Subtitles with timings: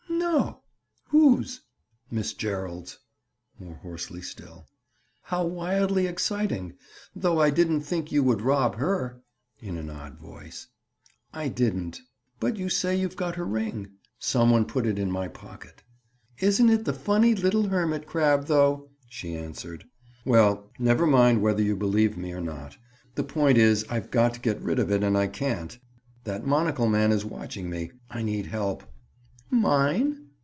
[0.09, 0.61] "No.
[1.09, 1.61] Whose?"
[2.09, 2.99] "Miss Gerald's."
[3.59, 4.67] More hoarsely still.
[5.23, 6.75] "How wildly exciting!
[7.13, 9.21] Though I didn't think you would rob her."
[9.59, 10.67] In an odd voice.
[11.33, 11.99] "I didn't."
[12.39, 15.83] "But you say you've got her ring?" "Some one put it in my pocket."
[16.39, 19.83] "Isn't it the funny little hermit crab, though!" she answered.
[20.23, 22.77] "Well, never mind whether you believe me or not.
[23.15, 25.77] The point is, I've got to get rid of it and I can't.
[26.23, 27.91] That monocle man is watching me.
[28.09, 28.83] I need help."
[29.53, 30.17] "Mine?"